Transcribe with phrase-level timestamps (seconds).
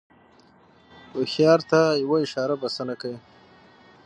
[1.13, 3.19] هوښیار ته یوه اشاره بسنه کوي.